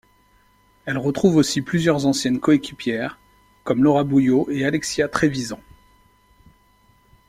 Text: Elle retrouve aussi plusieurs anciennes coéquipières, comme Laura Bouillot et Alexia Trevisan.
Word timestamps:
Elle 0.85 0.97
retrouve 0.97 1.35
aussi 1.35 1.61
plusieurs 1.61 2.07
anciennes 2.07 2.39
coéquipières, 2.39 3.19
comme 3.63 3.83
Laura 3.83 4.03
Bouillot 4.03 4.49
et 4.49 4.65
Alexia 4.65 5.07
Trevisan. 5.07 5.59